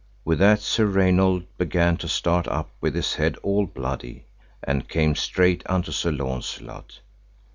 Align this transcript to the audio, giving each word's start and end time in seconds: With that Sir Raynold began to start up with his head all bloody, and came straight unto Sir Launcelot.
With 0.25 0.39
that 0.39 0.61
Sir 0.61 0.87
Raynold 0.87 1.43
began 1.59 1.95
to 1.97 2.07
start 2.07 2.47
up 2.47 2.71
with 2.81 2.95
his 2.95 3.13
head 3.13 3.37
all 3.43 3.67
bloody, 3.67 4.25
and 4.63 4.89
came 4.89 5.13
straight 5.13 5.61
unto 5.67 5.91
Sir 5.91 6.11
Launcelot. 6.11 7.01